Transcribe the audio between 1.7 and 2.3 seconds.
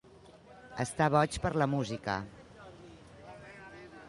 música.